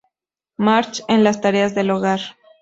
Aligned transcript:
March 0.57 1.03
en 1.09 1.23
las 1.23 1.41
tareas 1.41 1.75
del 1.75 1.91
hogar. 1.91 2.21